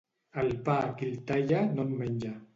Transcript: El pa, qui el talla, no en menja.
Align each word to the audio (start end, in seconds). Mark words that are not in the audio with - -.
El 0.43 0.47
pa, 0.69 0.77
qui 1.03 1.11
el 1.11 1.21
talla, 1.29 1.61
no 1.77 1.87
en 1.91 1.95
menja. 2.03 2.35